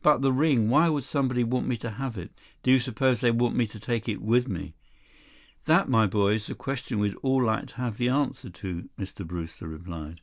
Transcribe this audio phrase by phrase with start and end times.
[0.00, 2.30] "But the ring—why would someone want me to have it?
[2.62, 4.72] Do you suppose they want me to take it with me?"
[5.66, 9.26] "That, my boy, is the question we'd all like to have the answer to," Mr.
[9.26, 10.22] Brewster replied.